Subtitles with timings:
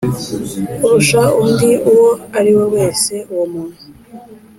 [0.77, 3.81] Kurusha undi uwo ari we wese uwo muntu